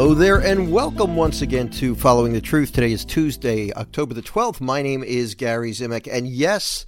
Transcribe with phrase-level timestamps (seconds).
[0.00, 2.72] Hello there, and welcome once again to Following the Truth.
[2.72, 4.58] Today is Tuesday, October the 12th.
[4.58, 6.86] My name is Gary Zimak, and yes,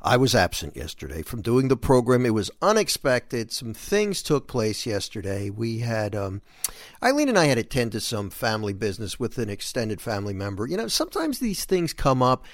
[0.00, 2.24] I was absent yesterday from doing the program.
[2.24, 3.52] It was unexpected.
[3.52, 5.50] Some things took place yesterday.
[5.50, 6.40] We had, um,
[7.02, 10.66] Eileen and I had to attend to some family business with an extended family member.
[10.66, 12.46] You know, sometimes these things come up,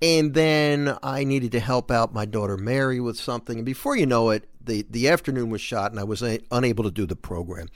[0.00, 3.58] and then I needed to help out my daughter Mary with something.
[3.58, 6.84] And before you know it, the, the afternoon was shot, and I was a- unable
[6.84, 7.68] to do the program.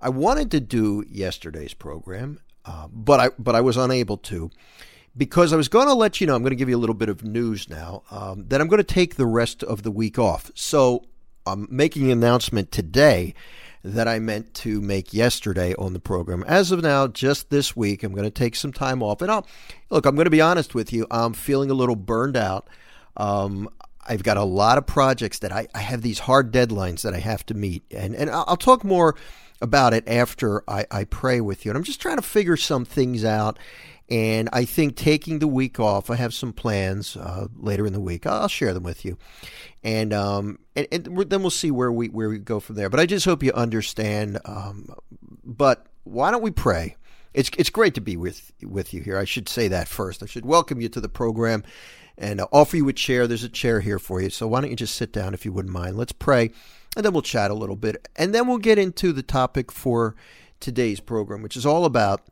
[0.00, 4.50] I wanted to do yesterday's program, uh, but I but I was unable to
[5.16, 6.34] because I was going to let you know.
[6.34, 8.78] I'm going to give you a little bit of news now um, that I'm going
[8.78, 10.50] to take the rest of the week off.
[10.54, 11.04] So
[11.46, 13.34] I'm making an announcement today
[13.82, 16.44] that I meant to make yesterday on the program.
[16.46, 19.22] As of now, just this week, I'm going to take some time off.
[19.22, 19.46] And I'll
[19.90, 20.06] look.
[20.06, 21.06] I'm going to be honest with you.
[21.10, 22.68] I'm feeling a little burned out.
[23.16, 23.68] Um,
[24.06, 27.18] I've got a lot of projects that I, I have these hard deadlines that I
[27.18, 29.14] have to meet, and and I'll talk more
[29.60, 31.70] about it after I, I pray with you.
[31.70, 33.58] And I'm just trying to figure some things out.
[34.08, 38.00] And I think taking the week off, I have some plans uh, later in the
[38.00, 38.26] week.
[38.26, 39.16] I'll share them with you,
[39.84, 42.90] and um, and, and then we'll see where we where we go from there.
[42.90, 44.40] But I just hope you understand.
[44.44, 44.88] Um,
[45.44, 46.96] but why don't we pray?
[47.34, 49.16] It's it's great to be with with you here.
[49.16, 50.24] I should say that first.
[50.24, 51.62] I should welcome you to the program
[52.18, 53.28] and offer you a chair.
[53.28, 54.30] There's a chair here for you.
[54.30, 55.96] So why don't you just sit down if you wouldn't mind?
[55.96, 56.50] Let's pray
[56.96, 58.08] and then we'll chat a little bit.
[58.16, 60.14] And then we'll get into the topic for
[60.58, 62.22] today's program, which is all about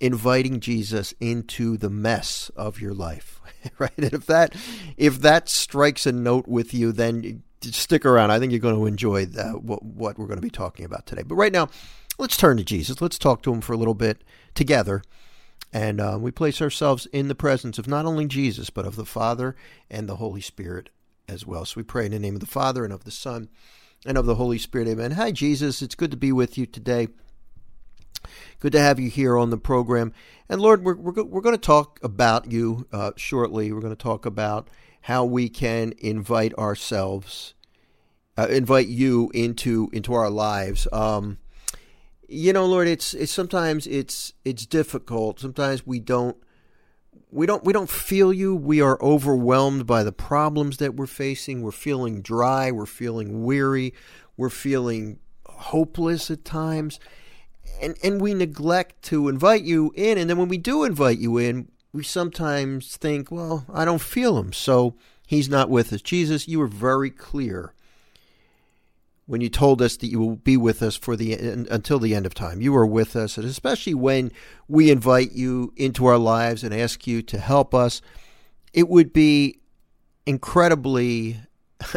[0.00, 3.40] inviting Jesus into the mess of your life.
[3.78, 3.92] right?
[3.96, 4.54] And if that
[4.96, 8.30] if that strikes a note with you, then stick around.
[8.30, 11.06] I think you're going to enjoy that, what, what we're going to be talking about
[11.06, 11.22] today.
[11.22, 11.68] But right now,
[12.18, 13.00] let's turn to Jesus.
[13.00, 14.22] Let's talk to him for a little bit
[14.54, 15.02] together.
[15.72, 19.04] And uh, we place ourselves in the presence of not only Jesus, but of the
[19.04, 19.54] Father
[19.90, 20.88] and the Holy Spirit
[21.28, 21.64] as well.
[21.64, 23.48] So we pray in the name of the Father and of the Son
[24.06, 24.88] and of the Holy Spirit.
[24.88, 25.12] Amen.
[25.12, 25.82] Hi, Jesus.
[25.82, 27.08] It's good to be with you today.
[28.60, 30.12] Good to have you here on the program.
[30.48, 33.72] And Lord, we're, we're, we're going to talk about you uh, shortly.
[33.72, 34.68] We're going to talk about
[35.02, 37.54] how we can invite ourselves,
[38.36, 40.88] uh, invite you into into our lives.
[40.92, 41.38] Um,
[42.28, 45.40] you know, Lord, it's it's sometimes it's it's difficult.
[45.40, 46.36] Sometimes we don't
[47.30, 48.54] we don't we don't feel you.
[48.54, 51.62] We are overwhelmed by the problems that we're facing.
[51.62, 52.70] We're feeling dry.
[52.70, 53.94] We're feeling weary.
[54.36, 56.98] We're feeling hopeless at times.
[57.80, 60.18] And and we neglect to invite you in.
[60.18, 64.38] And then when we do invite you in we sometimes think well I don't feel
[64.38, 64.52] him.
[64.52, 64.96] So
[65.26, 66.02] he's not with us.
[66.02, 67.74] Jesus you were very clear
[69.28, 72.24] when you told us that you will be with us for the until the end
[72.24, 72.62] of time.
[72.62, 74.32] You are with us, and especially when
[74.68, 78.00] we invite you into our lives and ask you to help us,
[78.72, 79.60] it would be
[80.26, 81.40] incredibly.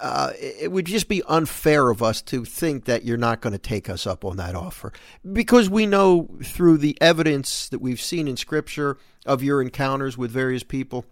[0.00, 3.58] Uh, it would just be unfair of us to think that you're not going to
[3.58, 4.92] take us up on that offer
[5.32, 10.32] because we know through the evidence that we've seen in scripture of your encounters with
[10.32, 11.04] various people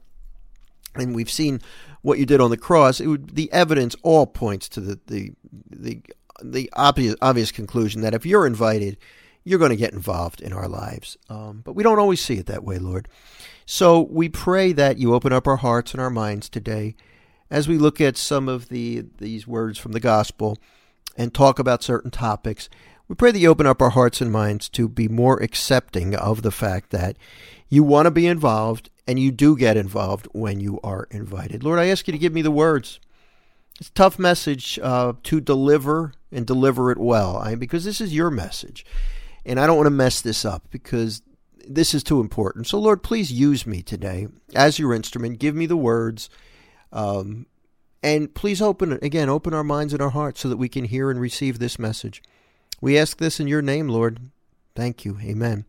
[0.94, 1.60] and we've seen
[2.02, 5.32] what you did on the cross, it would the evidence all points to the the
[5.70, 6.02] the,
[6.42, 8.96] the obvious obvious conclusion that if you're invited,
[9.44, 11.16] you're going to get involved in our lives.
[11.28, 13.08] Um, but we don't always see it that way, Lord.
[13.66, 16.96] So we pray that you open up our hearts and our minds today
[17.50, 20.58] as we look at some of the these words from the gospel
[21.16, 22.68] and talk about certain topics.
[23.08, 26.42] We pray that you open up our hearts and minds to be more accepting of
[26.42, 27.16] the fact that
[27.70, 31.64] you want to be involved and you do get involved when you are invited.
[31.64, 33.00] Lord, I ask you to give me the words.
[33.78, 38.14] It's a tough message uh, to deliver and deliver it well I, because this is
[38.14, 38.84] your message.
[39.46, 41.22] And I don't want to mess this up because
[41.66, 42.66] this is too important.
[42.66, 45.38] So, Lord, please use me today as your instrument.
[45.38, 46.28] Give me the words.
[46.92, 47.46] Um,
[48.02, 51.10] and please open, again, open our minds and our hearts so that we can hear
[51.10, 52.22] and receive this message.
[52.80, 54.30] We ask this in your name, Lord.
[54.74, 55.18] Thank you.
[55.20, 55.64] Amen.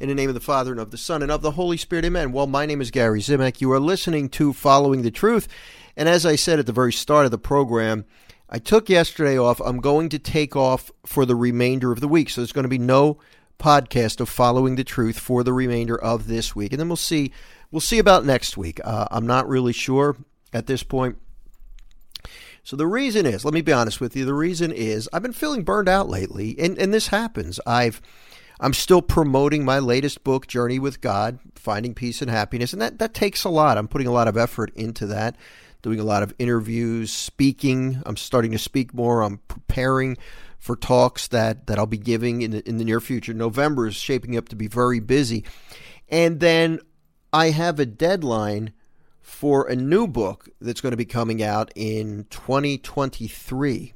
[0.00, 2.04] In the name of the Father, and of the Son, and of the Holy Spirit.
[2.04, 2.32] Amen.
[2.32, 3.60] Well, my name is Gary Zimak.
[3.60, 5.48] You are listening to Following the Truth.
[5.96, 8.04] And as I said at the very start of the program,
[8.48, 9.60] I took yesterday off.
[9.60, 12.30] I'm going to take off for the remainder of the week.
[12.30, 13.18] So there's going to be no
[13.58, 16.72] podcast of Following the Truth for the remainder of this week.
[16.72, 17.32] And then we'll see.
[17.70, 18.80] We'll see about next week.
[18.84, 20.16] Uh, I'm not really sure
[20.52, 21.18] at this point.
[22.62, 25.32] So the reason is, let me be honest with you, the reason is I've been
[25.32, 27.60] feeling burned out lately, and, and this happens.
[27.64, 28.00] I've
[28.60, 32.98] I'm still promoting my latest book, Journey with God, Finding Peace and Happiness, and that,
[32.98, 33.76] that takes a lot.
[33.76, 35.36] I'm putting a lot of effort into that,
[35.82, 38.02] doing a lot of interviews, speaking.
[38.06, 39.22] I'm starting to speak more.
[39.22, 40.16] I'm preparing
[40.58, 43.34] for talks that, that I'll be giving in the, in the near future.
[43.34, 45.44] November is shaping up to be very busy.
[46.08, 46.80] And then
[47.32, 48.72] I have a deadline
[49.20, 53.92] for a new book that's going to be coming out in 2023.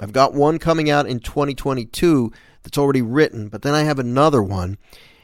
[0.00, 2.32] I've got one coming out in 2022
[2.64, 4.78] that's already written, but then I have another one,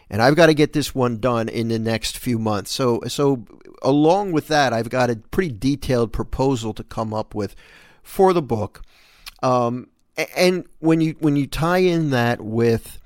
[0.09, 2.71] and I've got to get this one done in the next few months.
[2.71, 3.45] So, so
[3.83, 7.57] along with that, I've got a pretty detailed proposal to come up with
[8.03, 8.83] for the book.
[9.43, 9.89] Um,
[10.37, 12.99] and when you when you tie in that with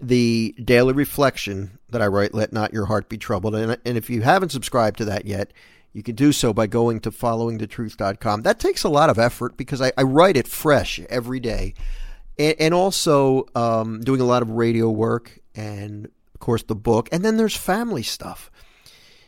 [0.00, 4.10] the daily reflection that I write, "Let not your heart be troubled," and, and if
[4.10, 5.52] you haven't subscribed to that yet,
[5.92, 8.42] you can do so by going to followingthetruth.com.
[8.42, 11.74] That takes a lot of effort because I, I write it fresh every day,
[12.38, 17.08] and, and also um, doing a lot of radio work and of course the book,
[17.12, 18.50] and then there's family stuff.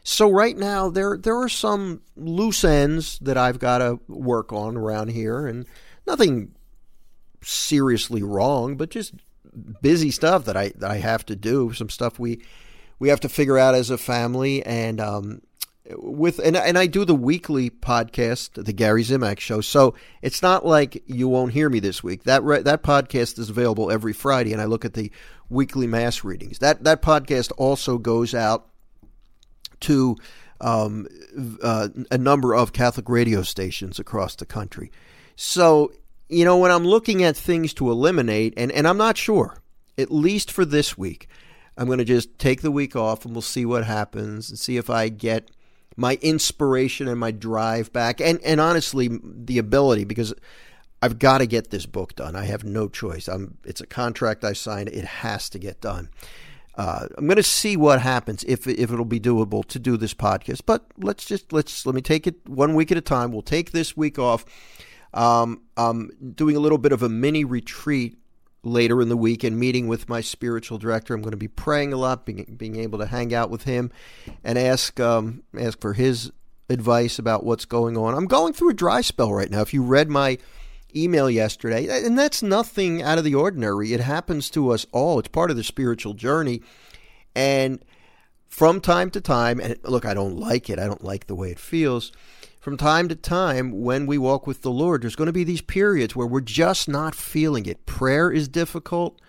[0.03, 4.77] So right now there there are some loose ends that I've got to work on
[4.77, 5.67] around here, and
[6.07, 6.55] nothing
[7.43, 9.15] seriously wrong, but just
[9.81, 11.73] busy stuff that I that I have to do.
[11.73, 12.43] Some stuff we
[12.99, 15.41] we have to figure out as a family, and um,
[15.91, 19.61] with and and I do the weekly podcast, the Gary Zimak Show.
[19.61, 22.25] So it's not like you won't hear me this week.
[22.25, 25.11] That re- that podcast is available every Friday, and I look at the
[25.49, 26.59] weekly mass readings.
[26.59, 28.69] That that podcast also goes out
[29.81, 30.17] to
[30.61, 31.07] um,
[31.63, 34.91] uh, a number of Catholic radio stations across the country.
[35.37, 35.93] So
[36.29, 39.59] you know, when I'm looking at things to eliminate, and, and I'm not sure,
[39.99, 41.29] at least for this week,
[41.77, 44.77] I'm going to just take the week off and we'll see what happens and see
[44.77, 45.51] if I get
[45.97, 48.21] my inspiration and my drive back.
[48.21, 50.35] And, and honestly, the ability, because
[51.03, 52.37] I've got to get this book done.
[52.37, 53.29] I have no choice.
[53.29, 56.09] I'm, it's a contract I signed, it has to get done.
[56.77, 60.13] Uh, I'm going to see what happens if if it'll be doable to do this
[60.13, 60.63] podcast.
[60.67, 63.31] But let's just let's let me take it one week at a time.
[63.31, 64.45] We'll take this week off
[65.15, 68.19] um, I'm doing a little bit of a mini retreat
[68.65, 71.15] later in the week and meeting with my spiritual director.
[71.15, 73.93] I'm going to be praying a lot, being, being able to hang out with him
[74.43, 76.33] and ask um, ask for his
[76.69, 78.15] advice about what's going on.
[78.15, 79.61] I'm going through a dry spell right now.
[79.61, 80.39] If you read my
[80.97, 83.93] email yesterday, and that's nothing out of the ordinary.
[83.93, 85.19] It happens to us all.
[85.19, 86.63] It's part of the spiritual journey.
[87.35, 87.85] And
[88.49, 90.79] from time to time, and look, I don't like it.
[90.79, 92.13] I don't like the way it feels
[92.65, 95.61] from time to time when we walk with the Lord, there's going to be these
[95.61, 97.85] periods where we're just not feeling it.
[97.85, 99.21] Prayer is difficult.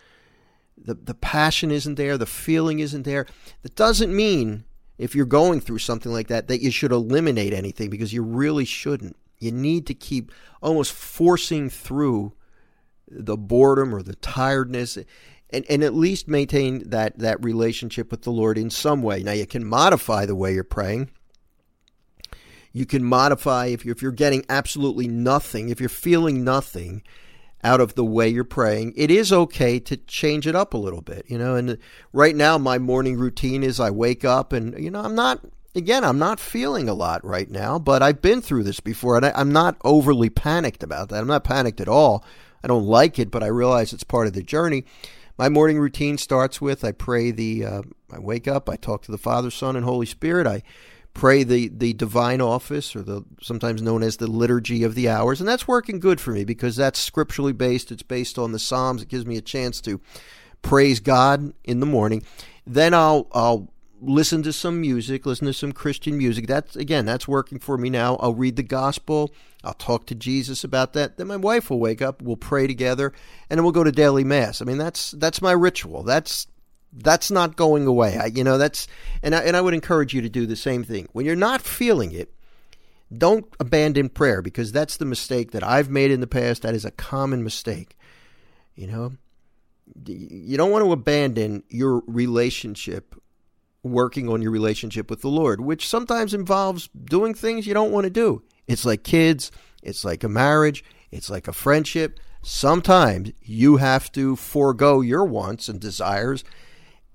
[0.78, 2.18] The, the passion isn't there.
[2.18, 3.28] The feeling isn't there.
[3.64, 4.64] That doesn't mean,
[4.98, 8.64] if you're going through something like that, that you should eliminate anything because you really
[8.64, 9.18] shouldn't.
[9.38, 12.32] You need to keep almost forcing through
[13.10, 14.98] the boredom or the tiredness
[15.50, 19.24] and, and at least maintain that, that relationship with the Lord in some way.
[19.24, 21.10] Now, you can modify the way you're praying.
[22.76, 27.04] You can modify if you're, if you're getting absolutely nothing, if you're feeling nothing
[27.64, 31.00] out of the way you're praying, it is okay to change it up a little
[31.00, 31.56] bit, you know.
[31.56, 31.78] And
[32.12, 35.40] right now, my morning routine is I wake up and, you know, I'm not,
[35.74, 39.26] again, I'm not feeling a lot right now, but I've been through this before and
[39.26, 41.22] I, I'm not overly panicked about that.
[41.22, 42.26] I'm not panicked at all.
[42.62, 44.84] I don't like it, but I realize it's part of the journey.
[45.38, 47.82] My morning routine starts with I pray the, uh,
[48.12, 50.46] I wake up, I talk to the Father, Son, and Holy Spirit.
[50.46, 50.62] I
[51.16, 55.40] pray the, the divine office, or the sometimes known as the liturgy of the hours,
[55.40, 57.92] and that's working good for me because that's scripturally based.
[57.92, 59.02] It's based on the Psalms.
[59.02, 60.00] It gives me a chance to
[60.62, 62.22] praise God in the morning.
[62.68, 63.72] Then I'll I'll
[64.02, 66.48] listen to some music, listen to some Christian music.
[66.48, 68.18] That's again, that's working for me now.
[68.18, 69.34] I'll read the gospel.
[69.64, 71.18] I'll talk to Jesus about that.
[71.18, 72.22] Then my wife will wake up.
[72.22, 73.14] We'll pray together,
[73.50, 74.62] and then we'll go to daily mass.
[74.62, 76.04] I mean, that's that's my ritual.
[76.04, 76.48] That's
[76.96, 78.18] that's not going away.
[78.18, 78.88] I, you know, that's
[79.22, 81.08] and I, and I would encourage you to do the same thing.
[81.12, 82.34] When you're not feeling it,
[83.16, 86.62] don't abandon prayer because that's the mistake that I've made in the past.
[86.62, 87.98] That is a common mistake.
[88.76, 89.12] You know,
[90.06, 93.16] you don't want to abandon your relationship
[93.84, 98.06] working on your relationship with the Lord, which sometimes involves doing things you don't want
[98.06, 98.42] to do.
[98.68, 99.52] It's like kids,
[99.84, 102.20] it's like a marriage, it's like a friendship.
[102.42, 106.44] Sometimes you have to forego your wants and desires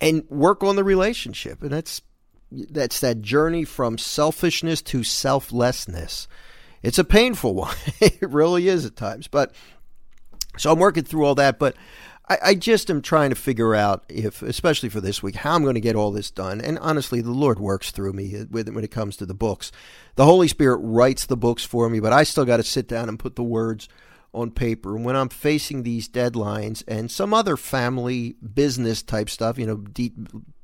[0.01, 1.63] and work on the relationship.
[1.63, 2.03] And that's
[2.51, 6.27] that's that journey from selfishness to selflessness.
[6.83, 7.77] It's a painful one.
[8.01, 9.29] it really is at times.
[9.29, 9.55] But
[10.57, 11.77] so I'm working through all that, but
[12.29, 15.63] I, I, just am trying to figure out if, especially for this week, how I'm
[15.63, 16.61] going to get all this done.
[16.61, 19.73] And honestly, the Lord works through me with when it comes to the books.
[20.15, 23.09] The Holy Spirit writes the books for me, but I still got to sit down
[23.09, 23.89] and put the words
[24.33, 24.97] on paper.
[24.97, 29.77] And when I'm facing these deadlines and some other family business type stuff, you know,
[29.77, 30.15] deep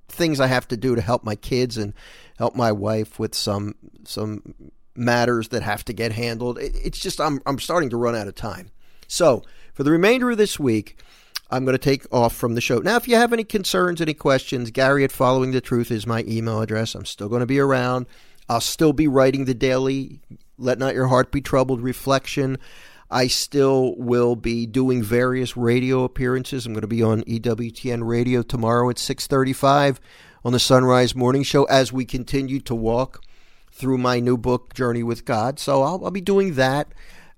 [0.09, 1.93] things I have to do to help my kids and
[2.39, 4.55] help my wife with some some
[4.95, 6.59] matters that have to get handled.
[6.61, 8.71] It's just I'm I'm starting to run out of time.
[9.09, 9.43] So
[9.75, 11.03] for the remainder of this week,
[11.51, 12.79] I'm going to take off from the show.
[12.79, 16.25] Now, if you have any concerns, any questions, Gary at Following the Truth is my
[16.27, 16.95] email address.
[16.95, 18.07] I'm still going to be around.
[18.49, 20.21] I'll still be writing the daily
[20.59, 22.59] Let Not Your Heart Be Troubled reflection.
[23.11, 26.67] I still will be doing various radio appearances.
[26.67, 29.99] I'm going to be on EWTN Radio tomorrow at 6:35
[30.45, 33.23] on the Sunrise Morning Show as we continue to walk
[33.71, 35.59] through my new book, Journey with God.
[35.59, 36.93] So I'll, I'll be doing that.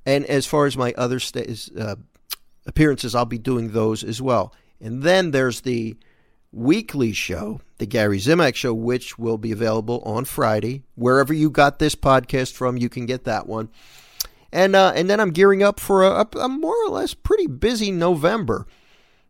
[0.06, 1.96] And as far as my other st- uh,
[2.66, 4.54] appearances, I'll be doing those as well.
[4.80, 5.96] And then there's the
[6.52, 10.84] weekly show, the Gary Zimak Show, which will be available on Friday.
[10.94, 13.68] Wherever you got this podcast from, you can get that one.
[14.52, 17.90] And uh, and then I'm gearing up for a, a, more or less pretty busy
[17.90, 18.66] November,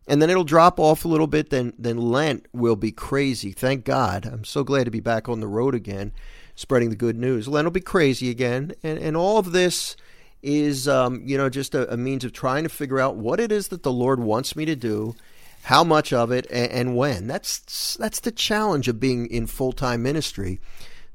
[0.06, 1.50] and then it'll drop off a little bit.
[1.50, 3.50] Then then Lent will be crazy.
[3.50, 4.26] Thank God.
[4.26, 6.12] I'm so glad to be back on the road again,
[6.54, 7.48] spreading the good news.
[7.48, 9.96] Lent will be crazy again, and and all of this
[10.40, 13.50] is um, you know just a, a means of trying to figure out what it
[13.50, 15.16] is that the Lord wants me to do
[15.62, 17.26] how much of it and, and when.
[17.26, 20.60] That's that's the challenge of being in full time ministry.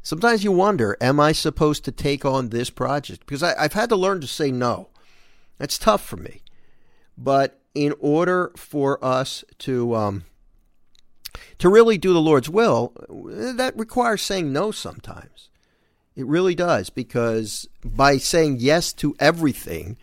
[0.04, 3.22] Sometimes you wonder, am I supposed to take on this project?
[3.22, 4.90] Because I, I've had to learn to say no.
[5.58, 6.42] That's tough for me.
[7.18, 10.26] But in order for us to um,
[11.58, 15.50] to really do the Lord's will, that requires saying no sometimes.
[16.16, 19.98] It really does, because by saying yes to everything,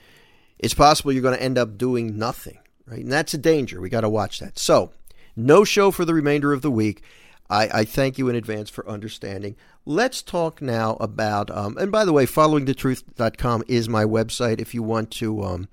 [0.59, 2.59] it's possible you're going to end up doing nothing
[2.91, 3.03] right?
[3.03, 3.81] And that's a danger.
[3.81, 4.59] We got to watch that.
[4.59, 4.93] So,
[5.37, 7.03] no show for the remainder of the week.
[7.49, 9.57] I, I thank you in advance for understanding.
[9.87, 14.83] Let's talk now about, um, and by the way, followingthetruth.com is my website if you
[14.83, 15.69] want to um,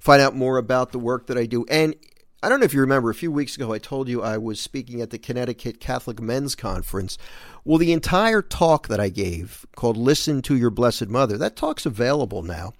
[0.00, 1.64] find out more about the work that I do.
[1.70, 1.94] And
[2.42, 4.60] I don't know if you remember, a few weeks ago I told you I was
[4.60, 7.18] speaking at the Connecticut Catholic Men's Conference.
[7.64, 11.86] Well, the entire talk that I gave called Listen to Your Blessed Mother, that talk's
[11.86, 12.72] available now.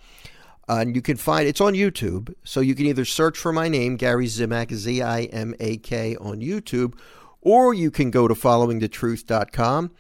[0.69, 2.35] Uh, and you can find it's on YouTube.
[2.43, 6.17] So you can either search for my name, Gary Zimak, Z I M A K,
[6.17, 6.95] on YouTube,
[7.41, 9.93] or you can go to followingthetruth.com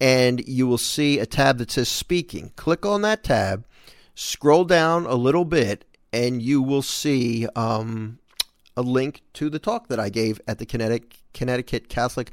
[0.00, 2.52] and you will see a tab that says speaking.
[2.56, 3.66] Click on that tab,
[4.14, 8.18] scroll down a little bit, and you will see um,
[8.76, 12.30] a link to the talk that I gave at the Connecticut, Catholic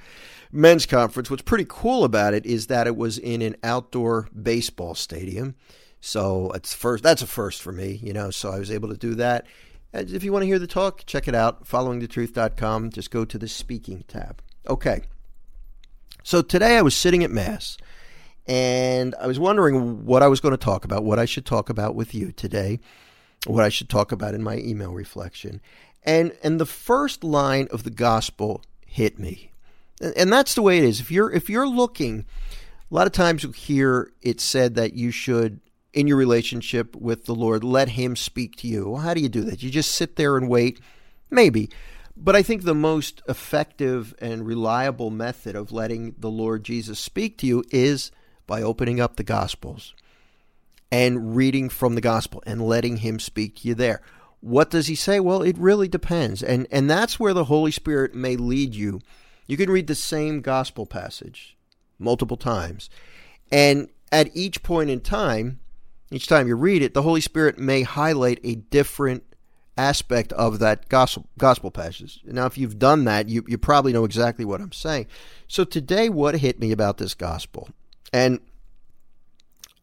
[0.52, 1.30] Men's Conference.
[1.30, 5.56] What's pretty cool about it is that it was in an outdoor baseball stadium.
[6.00, 7.04] So it's first.
[7.04, 8.30] That's a first for me, you know.
[8.30, 9.48] So I was able to do that.
[9.94, 11.66] And if you want to hear the talk, check it out.
[11.66, 12.90] Followingthetruth.com.
[12.90, 14.42] Just go to the speaking tab.
[14.68, 15.04] Okay.
[16.24, 17.78] So today I was sitting at mass,
[18.48, 21.70] and I was wondering what I was going to talk about, what I should talk
[21.70, 22.80] about with you today,
[23.46, 25.60] what I should talk about in my email reflection,
[26.04, 29.52] and and the first line of the gospel hit me,
[30.00, 31.02] and that's the way it is.
[31.02, 32.26] If you're if you're looking,
[32.90, 35.60] a lot of times you hear it said that you should
[35.94, 38.90] in your relationship with the Lord, let Him speak to you.
[38.92, 39.62] Well, how do you do that?
[39.62, 40.80] You just sit there and wait?
[41.30, 41.70] Maybe.
[42.16, 47.38] But I think the most effective and reliable method of letting the Lord Jesus speak
[47.40, 48.12] to you is
[48.46, 49.94] by opening up the Gospels
[50.92, 54.02] and reading from the Gospel and letting Him speak to you there.
[54.42, 55.20] What does He say?
[55.20, 56.44] Well, it really depends.
[56.44, 59.02] And, and that's where the Holy Spirit may lead you.
[59.48, 61.58] You can read the same Gospel passage
[61.98, 62.90] multiple times.
[63.52, 65.60] And at each point in time,
[66.12, 69.24] each time you read it, the Holy Spirit may highlight a different
[69.78, 72.20] aspect of that gospel, gospel passage.
[72.26, 75.08] Now, if you've done that, you, you probably know exactly what I'm saying.
[75.48, 77.70] So, today, what hit me about this gospel?
[78.12, 78.40] And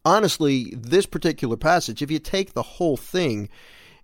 [0.05, 3.49] honestly, this particular passage, if you take the whole thing,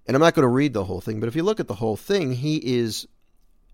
[0.06, 1.74] and I'm not going to read the whole thing, but if you look at the
[1.74, 3.06] whole thing, he is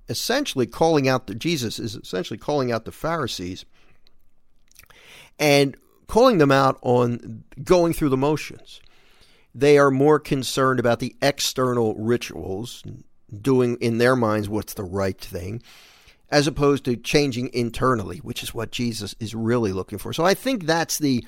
[0.08, 3.64] essentially calling out the Jesus is essentially calling out the Pharisees.
[5.38, 5.76] And
[6.06, 8.82] calling them out on going through the motions.
[9.54, 12.82] They are more concerned about the external rituals,
[13.40, 15.62] doing in their minds what's the right thing,
[16.30, 20.12] as opposed to changing internally, which is what Jesus is really looking for.
[20.12, 21.24] So I think that's the,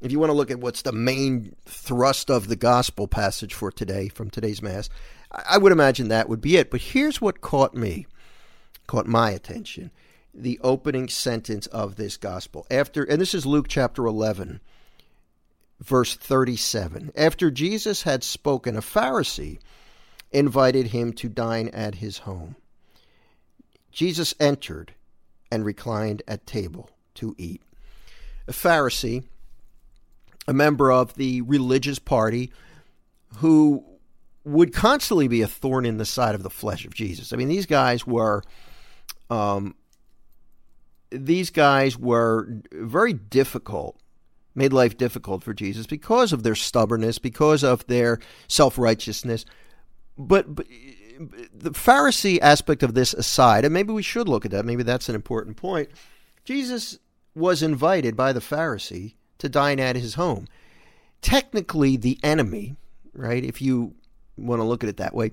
[0.00, 3.70] if you want to look at what's the main thrust of the gospel passage for
[3.70, 4.88] today, from today's Mass,
[5.30, 6.70] I would imagine that would be it.
[6.70, 8.06] But here's what caught me,
[8.86, 9.90] caught my attention
[10.34, 12.66] the opening sentence of this gospel.
[12.70, 14.60] After and this is Luke chapter 11
[15.80, 17.12] verse 37.
[17.16, 19.58] After Jesus had spoken, a Pharisee
[20.30, 22.56] invited him to dine at his home.
[23.90, 24.94] Jesus entered
[25.50, 27.62] and reclined at table to eat.
[28.46, 29.24] A Pharisee,
[30.46, 32.52] a member of the religious party
[33.36, 33.84] who
[34.44, 37.32] would constantly be a thorn in the side of the flesh of Jesus.
[37.32, 38.42] I mean, these guys were
[39.30, 39.74] um,
[41.10, 43.98] these guys were very difficult,
[44.54, 49.44] made life difficult for Jesus because of their stubbornness, because of their self righteousness.
[50.16, 50.66] But, but
[51.52, 55.08] the Pharisee aspect of this aside, and maybe we should look at that, maybe that's
[55.08, 55.90] an important point.
[56.44, 56.98] Jesus
[57.34, 60.48] was invited by the Pharisee to dine at his home.
[61.20, 62.76] Technically, the enemy,
[63.12, 63.44] right?
[63.44, 63.94] If you
[64.36, 65.32] want to look at it that way,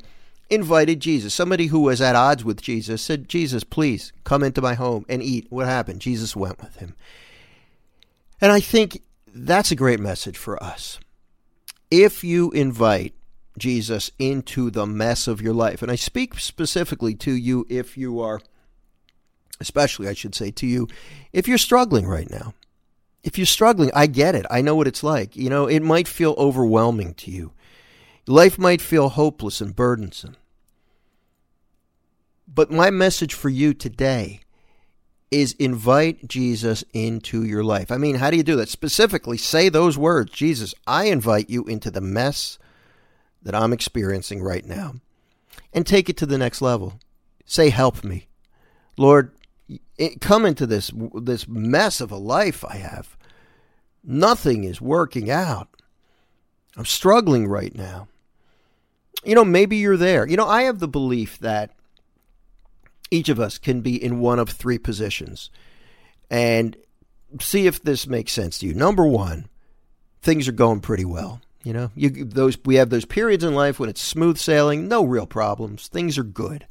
[0.50, 1.34] invited Jesus.
[1.34, 5.22] Somebody who was at odds with Jesus said, Jesus, please come into my home and
[5.22, 5.48] eat.
[5.50, 6.02] What happened?
[6.02, 6.96] Jesus went with him.
[8.42, 11.00] And I think that's a great message for us.
[11.90, 13.14] If you invite
[13.58, 18.20] Jesus into the mess of your life, and I speak specifically to you if you
[18.20, 18.42] are,
[19.60, 20.88] especially I should say to you,
[21.32, 22.54] if you're struggling right now.
[23.24, 24.46] If you're struggling, I get it.
[24.52, 25.36] I know what it's like.
[25.36, 27.54] You know, it might feel overwhelming to you.
[28.28, 30.36] Life might feel hopeless and burdensome.
[32.48, 34.42] But my message for you today
[35.32, 37.92] is invite Jesus into your life.
[37.92, 38.70] I mean, how do you do that?
[38.70, 42.58] Specifically, say those words Jesus, I invite you into the mess
[43.42, 44.96] that I'm experiencing right now.
[45.74, 47.00] And take it to the next level.
[47.46, 48.28] Say, Help me.
[48.98, 49.34] Lord,
[50.22, 53.18] come into this, this mess of a life I have.
[54.04, 55.68] Nothing is working out.
[56.78, 58.08] I'm struggling right now
[59.26, 60.28] you know, maybe you're there.
[60.28, 61.72] You know, I have the belief that
[63.12, 65.50] each of us can be in one of three positions.
[66.30, 66.76] And
[67.40, 68.74] see if this makes sense to you.
[68.74, 69.48] Number one,
[70.22, 71.42] things are going pretty well.
[71.64, 75.04] You know, you those we have those periods in life when it's smooth sailing, no
[75.04, 75.88] real problems.
[75.88, 76.68] Things are good.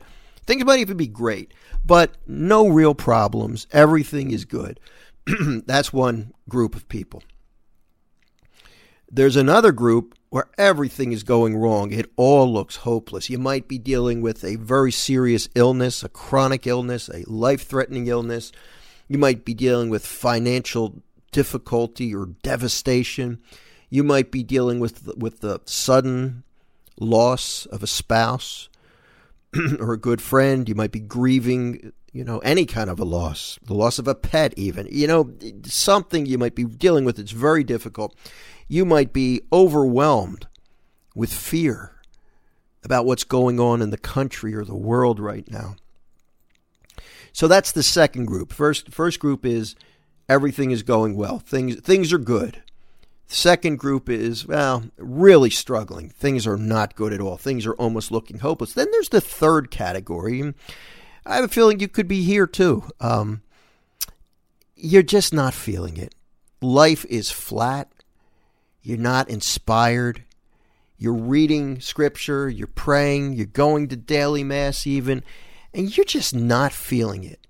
[0.46, 1.52] Things might even be great,
[1.84, 3.66] but no real problems.
[3.72, 4.78] Everything is good.
[5.66, 7.24] That's one group of people.
[9.10, 11.92] There's another group where everything is going wrong.
[11.92, 13.30] It all looks hopeless.
[13.30, 18.08] You might be dealing with a very serious illness, a chronic illness, a life threatening
[18.08, 18.50] illness.
[19.06, 23.42] You might be dealing with financial difficulty or devastation.
[23.90, 26.42] You might be dealing with with the sudden
[26.98, 28.68] loss of a spouse
[29.78, 30.68] or a good friend.
[30.68, 34.16] You might be grieving, you know, any kind of a loss, the loss of a
[34.16, 34.88] pet, even.
[34.90, 37.20] You know, something you might be dealing with.
[37.20, 38.16] It's very difficult
[38.68, 40.46] you might be overwhelmed
[41.14, 41.92] with fear
[42.82, 45.76] about what's going on in the country or the world right now.
[47.32, 48.52] So that's the second group.
[48.52, 49.74] First first group is
[50.28, 51.38] everything is going well.
[51.38, 52.62] Things things are good.
[53.26, 56.10] Second group is well, really struggling.
[56.10, 57.36] Things are not good at all.
[57.36, 58.74] Things are almost looking hopeless.
[58.74, 60.54] Then there's the third category.
[61.26, 62.84] I have a feeling you could be here too.
[63.00, 63.42] Um,
[64.76, 66.14] you're just not feeling it.
[66.60, 67.90] Life is flat.
[68.84, 70.22] You're not inspired.
[70.96, 75.24] You're reading scripture, you're praying, you're going to daily mass even,
[75.74, 77.46] and you're just not feeling it.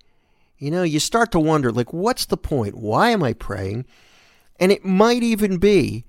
[0.59, 2.77] You know, you start to wonder, like, what's the point?
[2.77, 3.85] Why am I praying?
[4.59, 6.05] And it might even be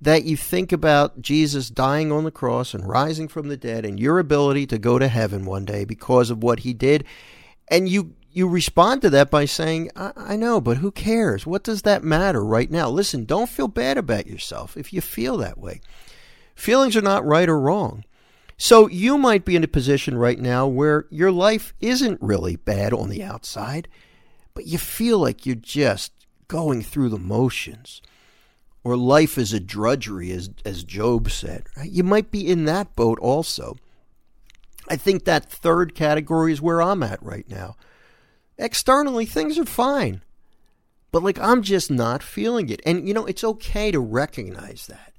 [0.00, 3.98] that you think about Jesus dying on the cross and rising from the dead and
[3.98, 7.04] your ability to go to heaven one day because of what he did.
[7.68, 11.46] And you you respond to that by saying, I, I, know, but who cares?
[11.46, 12.88] What does that matter right now?
[12.88, 15.80] Listen, don't feel bad about yourself if you feel that way.
[16.54, 18.04] Feelings are not right or wrong.
[18.56, 22.92] So you might be in a position right now where your life isn't really bad
[22.92, 23.88] on the outside,
[24.54, 26.12] but you feel like you're just
[26.48, 28.00] going through the motions.
[28.84, 31.64] Or life is a drudgery, as, as Job said.
[31.76, 31.90] Right?
[31.90, 33.76] You might be in that boat also.
[34.88, 37.76] I think that third category is where I'm at right now.
[38.58, 40.22] Externally, things are fine.
[41.10, 42.80] But like, I'm just not feeling it.
[42.86, 45.12] And, you know, it's okay to recognize that.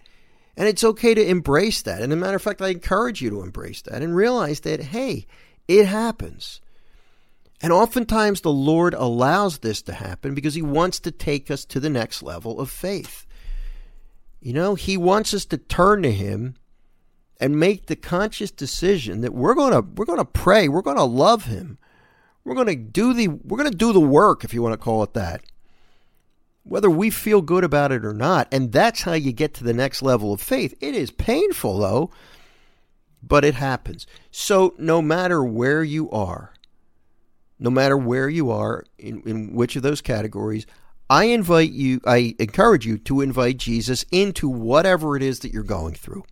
[0.55, 2.01] And it's okay to embrace that.
[2.01, 4.79] And as a matter of fact, I encourage you to embrace that and realize that,
[4.79, 5.25] hey,
[5.67, 6.61] it happens.
[7.61, 11.79] And oftentimes the Lord allows this to happen because He wants to take us to
[11.79, 13.25] the next level of faith.
[14.41, 16.55] You know, He wants us to turn to Him
[17.39, 21.45] and make the conscious decision that we're to we're to pray, we're going to love
[21.45, 21.77] Him,
[22.45, 24.77] we're going to do the we're going to do the work if you want to
[24.77, 25.43] call it that.
[26.63, 29.73] Whether we feel good about it or not, and that's how you get to the
[29.73, 30.73] next level of faith.
[30.79, 32.12] It is painful though,
[33.21, 34.08] but it happens.
[34.32, 36.53] So no matter where you are,
[37.60, 40.65] no matter where you are in, in which of those categories,
[41.10, 45.63] I invite you, I encourage you to invite Jesus into whatever it is that you're
[45.63, 46.23] going through.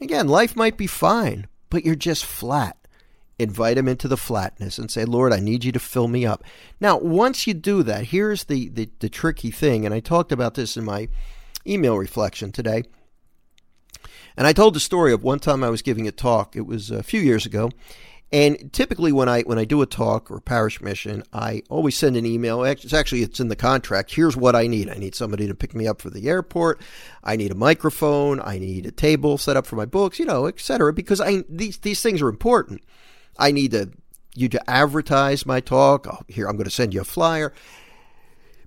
[0.00, 2.76] Again, life might be fine, but you're just flat
[3.38, 6.42] invite him into the flatness and say, Lord, I need you to fill me up.
[6.80, 10.54] Now, once you do that, here's the, the, the tricky thing, and I talked about
[10.54, 11.08] this in my
[11.66, 12.84] email reflection today.
[14.36, 16.56] And I told the story of one time I was giving a talk.
[16.56, 17.70] It was a few years ago.
[18.32, 22.16] And typically, when I when I do a talk or parish mission, I always send
[22.16, 22.64] an email.
[22.64, 24.12] It's actually it's in the contract.
[24.12, 24.90] Here's what I need.
[24.90, 26.80] I need somebody to pick me up for the airport.
[27.22, 28.40] I need a microphone.
[28.40, 30.18] I need a table set up for my books.
[30.18, 30.92] You know, etc.
[30.92, 32.82] Because I these these things are important.
[33.38, 33.90] I need to,
[34.34, 36.06] you to advertise my talk.
[36.06, 37.52] Oh, here, I'm going to send you a flyer.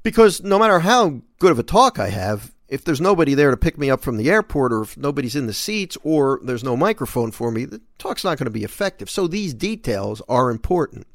[0.03, 3.57] Because no matter how good of a talk I have, if there's nobody there to
[3.57, 6.77] pick me up from the airport or if nobody's in the seats or there's no
[6.77, 9.09] microphone for me, the talk's not going to be effective.
[9.09, 11.07] So these details are important.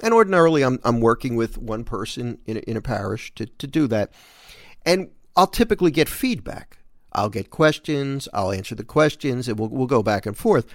[0.00, 3.66] And ordinarily, I'm, I'm working with one person in a, in a parish to, to
[3.66, 4.12] do that.
[4.86, 6.78] And I'll typically get feedback.
[7.12, 10.66] I'll get questions, I'll answer the questions, and we'll, we'll go back and forth.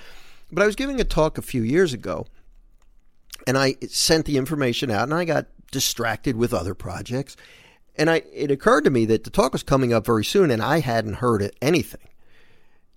[0.54, 2.28] But I was giving a talk a few years ago,
[3.48, 7.36] and I sent the information out, and I got distracted with other projects.
[7.96, 10.62] And I, it occurred to me that the talk was coming up very soon, and
[10.62, 12.08] I hadn't heard anything.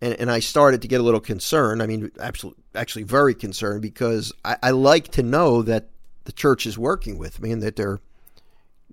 [0.00, 1.82] And, and I started to get a little concerned.
[1.82, 5.88] I mean, absolutely, actually, very concerned because I, I like to know that
[6.24, 8.00] the church is working with me and that they're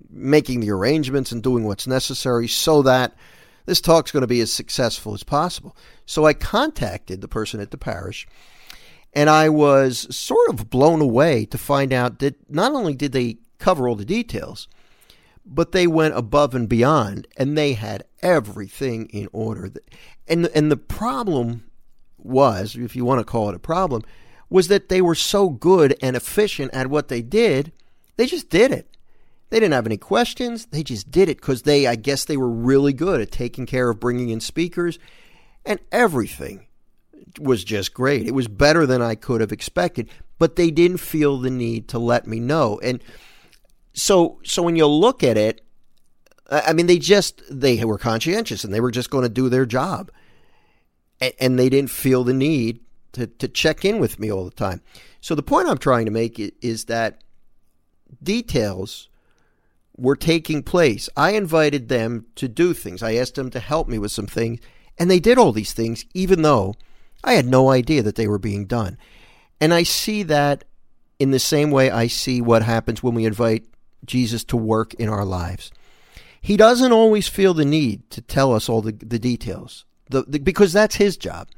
[0.10, 3.15] making the arrangements and doing what's necessary so that
[3.65, 5.76] this talk's going to be as successful as possible.
[6.06, 8.28] So I contacted the person at the parish
[9.13, 13.38] and I was sort of blown away to find out that not only did they
[13.60, 14.67] cover all the details,
[15.45, 19.71] but they went above and beyond and they had everything in order.
[20.28, 21.65] And and the problem
[22.17, 24.04] was, if you want to call it a problem,
[24.49, 27.71] was that they were so good and efficient at what they did,
[28.15, 28.88] they just did it.
[29.49, 30.65] They didn't have any questions.
[30.67, 33.89] They just did it because they, I guess, they were really good at taking care
[33.89, 34.97] of bringing in speakers,
[35.65, 36.65] and everything
[37.39, 38.27] was just great.
[38.27, 40.09] It was better than I could have expected,
[40.39, 42.79] but they didn't feel the need to let me know.
[42.83, 43.03] And
[43.93, 45.62] so, so when you look at it,
[46.49, 49.65] I mean, they just they were conscientious and they were just going to do their
[49.65, 50.12] job,
[51.19, 52.81] and, and they didn't feel the need
[53.13, 54.81] to to check in with me all the time.
[55.21, 57.23] So the point I'm trying to make is that
[58.21, 59.09] details
[59.95, 61.09] were taking place.
[61.15, 63.01] I invited them to do things.
[63.01, 64.59] I asked them to help me with some things,
[64.97, 66.75] and they did all these things, even though
[67.23, 68.97] I had no idea that they were being done.
[69.62, 70.65] And I see that
[71.19, 73.65] in the same way I see what happens when we invite
[74.05, 75.71] Jesus to work in our lives.
[76.41, 80.39] He doesn't always feel the need to tell us all the, the details the, the,
[80.39, 81.49] because that's his job.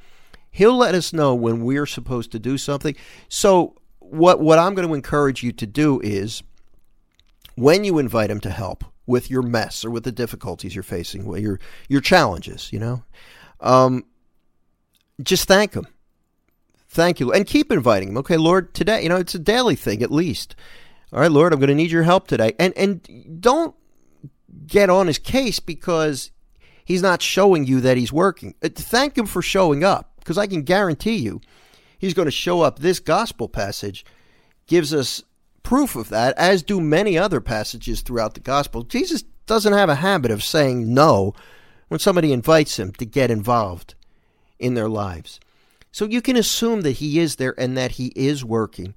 [0.52, 2.96] He'll let us know when we're supposed to do something.
[3.28, 6.44] So, what, what I'm going to encourage you to do is
[7.56, 11.26] when you invite him to help with your mess or with the difficulties you're facing,
[11.26, 13.04] with your your challenges, you know,
[13.60, 14.06] um,
[15.22, 15.88] just thank him,
[16.88, 18.18] thank you, and keep inviting him.
[18.18, 20.56] Okay, Lord, today, you know, it's a daily thing at least.
[21.14, 23.76] All right, Lord, I'm going to need your help today, and and don't
[24.68, 26.32] get on his case because
[26.84, 28.56] he's not showing you that he's working.
[28.64, 31.42] Uh, thank him for showing up because I can guarantee you
[31.98, 32.80] he's going to show up.
[32.80, 34.06] This gospel passage
[34.68, 35.24] gives us
[35.64, 38.84] proof of that, as do many other passages throughout the gospel.
[38.84, 41.34] Jesus doesn't have a habit of saying no
[41.88, 43.96] when somebody invites him to get involved
[44.60, 45.40] in their lives.
[45.92, 48.96] So you can assume that he is there and that he is working.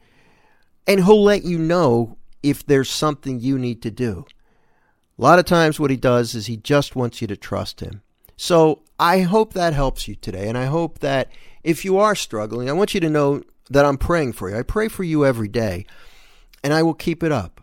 [0.86, 4.26] And he'll let you know if there's something you need to do.
[5.18, 8.02] A lot of times, what he does is he just wants you to trust him.
[8.36, 10.48] So I hope that helps you today.
[10.48, 11.30] And I hope that
[11.62, 14.56] if you are struggling, I want you to know that I'm praying for you.
[14.56, 15.86] I pray for you every day
[16.62, 17.60] and I will keep it up.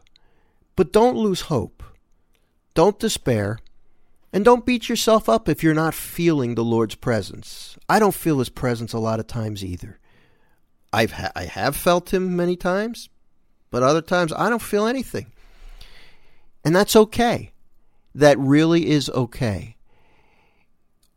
[0.75, 1.83] But don't lose hope.
[2.73, 3.59] Don't despair.
[4.35, 7.77] And don't beat yourself up if you're not feeling the Lord's presence.
[7.87, 9.97] I don't feel His presence a lot of times either.
[10.91, 13.07] I've ha- I have felt Him many times,
[13.71, 15.31] but other times I don't feel anything.
[16.65, 17.53] And that's okay.
[18.13, 19.77] That really is okay.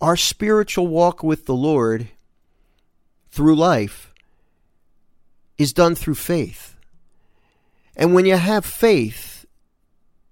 [0.00, 2.07] Our spiritual walk with the Lord
[3.33, 4.14] through life
[5.59, 6.76] is done through faith.
[7.96, 9.38] And when you have faith,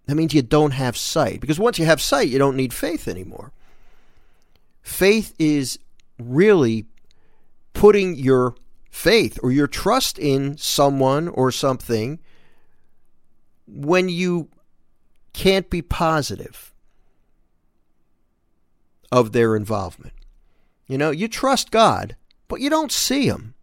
[0.07, 1.41] that means you don't have sight.
[1.41, 3.53] Because once you have sight, you don't need faith anymore.
[4.83, 5.79] Faith is
[6.19, 6.87] really
[7.73, 8.55] putting your
[8.91, 12.19] faith or your trust in someone or something
[13.67, 14.49] when you
[15.33, 16.73] can't be positive
[19.11, 20.15] of their involvement.
[20.87, 22.17] You know, you trust God,
[22.49, 23.55] but you don't see Him.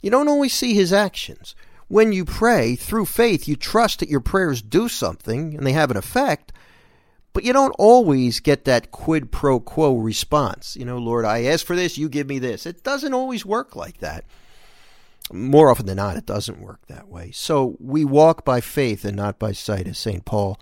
[0.00, 1.54] You don't always see His actions
[1.94, 5.92] when you pray through faith, you trust that your prayers do something and they have
[5.92, 6.52] an effect,
[7.32, 10.74] but you don't always get that quid pro quo response.
[10.74, 12.66] You know, Lord, I ask for this, you give me this.
[12.66, 14.24] It doesn't always work like that.
[15.32, 17.30] More often than not, it doesn't work that way.
[17.30, 20.24] So we walk by faith and not by sight, as St.
[20.24, 20.58] Paul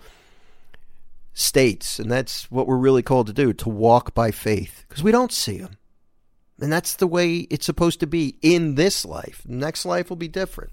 [1.33, 1.97] states.
[1.97, 5.31] And that's what we're really called to do to walk by faith because we don't
[5.31, 5.77] see them.
[6.61, 9.41] And that's the way it's supposed to be in this life.
[9.47, 10.69] next life will be different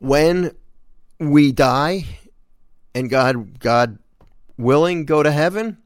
[0.00, 0.52] when
[1.18, 2.06] we die
[2.94, 3.98] and God God
[4.56, 5.78] willing go to heaven,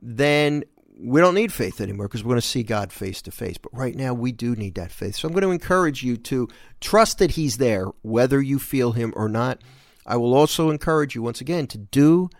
[0.00, 0.64] then
[1.00, 3.58] we don't need faith anymore because we're going to see God face to face.
[3.58, 5.16] But right now, we do need that faith.
[5.16, 6.48] So I'm going to encourage you to
[6.80, 9.60] trust that He's there, whether you feel Him or not.
[10.06, 12.30] I will also encourage you, once again, to do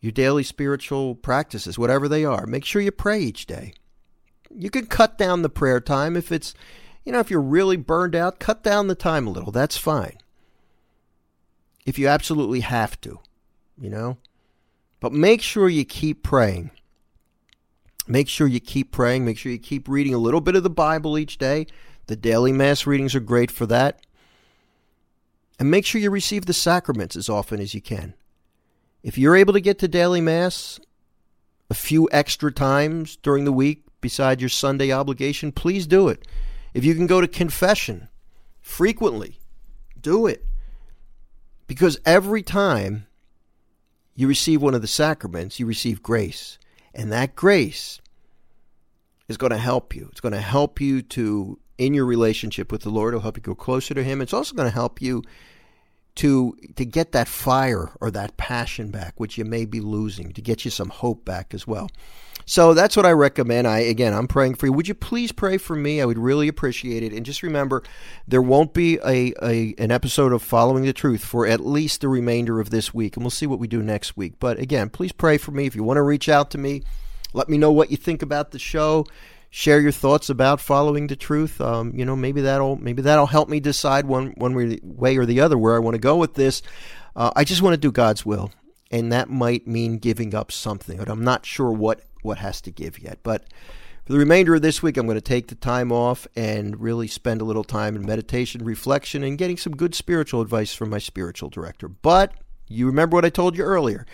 [0.00, 2.46] your daily spiritual practices, whatever they are.
[2.46, 3.72] Make sure you pray each day.
[4.54, 6.54] You can cut down the prayer time if it's,
[7.08, 9.50] you know, if you're really burned out, cut down the time a little.
[9.50, 10.18] That's fine.
[11.86, 13.20] If you absolutely have to,
[13.80, 14.18] you know.
[15.00, 16.70] But make sure you keep praying.
[18.06, 19.24] Make sure you keep praying.
[19.24, 21.66] Make sure you keep reading a little bit of the Bible each day.
[22.08, 24.04] The daily Mass readings are great for that.
[25.58, 28.12] And make sure you receive the sacraments as often as you can.
[29.02, 30.78] If you're able to get to daily Mass
[31.70, 36.26] a few extra times during the week beside your Sunday obligation, please do it.
[36.78, 38.06] If you can go to confession
[38.60, 39.40] frequently,
[40.00, 40.46] do it.
[41.66, 43.08] Because every time
[44.14, 46.56] you receive one of the sacraments, you receive grace.
[46.94, 48.00] And that grace
[49.26, 50.06] is going to help you.
[50.12, 53.42] It's going to help you to, in your relationship with the Lord, it'll help you
[53.42, 54.20] go closer to Him.
[54.20, 55.24] It's also going to help you
[56.18, 60.42] to to get that fire or that passion back, which you may be losing, to
[60.42, 61.88] get you some hope back as well.
[62.44, 63.68] So that's what I recommend.
[63.68, 64.72] I again, I'm praying for you.
[64.72, 66.00] Would you please pray for me?
[66.00, 67.12] I would really appreciate it.
[67.12, 67.84] And just remember,
[68.26, 72.08] there won't be a, a an episode of Following the Truth for at least the
[72.08, 74.34] remainder of this week, and we'll see what we do next week.
[74.40, 75.66] But again, please pray for me.
[75.66, 76.82] If you want to reach out to me,
[77.32, 79.06] let me know what you think about the show
[79.50, 81.60] share your thoughts about following the truth.
[81.60, 85.40] Um, you know, maybe that'll maybe that'll help me decide one one way or the
[85.40, 86.62] other where I want to go with this.
[87.16, 88.52] Uh, I just want to do God's will,
[88.90, 92.70] and that might mean giving up something, but I'm not sure what what has to
[92.70, 93.18] give yet.
[93.22, 93.44] But
[94.04, 97.08] for the remainder of this week, I'm going to take the time off and really
[97.08, 100.98] spend a little time in meditation, reflection, and getting some good spiritual advice from my
[100.98, 101.88] spiritual director.
[101.88, 102.32] But
[102.68, 104.06] you remember what I told you earlier.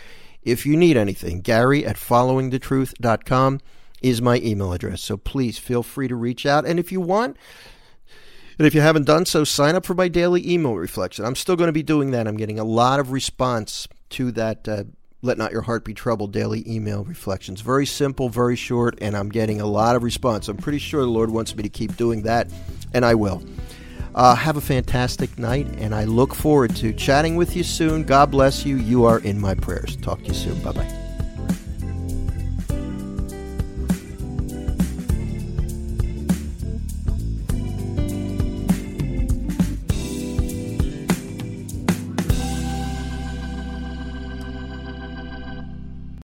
[0.42, 3.60] If you need anything, Gary at followingthetruth.com
[4.04, 5.00] is my email address.
[5.00, 6.66] So please feel free to reach out.
[6.66, 7.38] And if you want,
[8.58, 11.24] and if you haven't done so, sign up for my daily email reflection.
[11.24, 12.28] I'm still going to be doing that.
[12.28, 14.84] I'm getting a lot of response to that uh,
[15.22, 17.62] Let Not Your Heart Be Troubled daily email reflections.
[17.62, 20.48] Very simple, very short, and I'm getting a lot of response.
[20.48, 22.52] I'm pretty sure the Lord wants me to keep doing that,
[22.92, 23.42] and I will.
[24.14, 28.04] Uh, have a fantastic night, and I look forward to chatting with you soon.
[28.04, 28.76] God bless you.
[28.76, 29.96] You are in my prayers.
[29.96, 30.60] Talk to you soon.
[30.60, 31.03] Bye bye.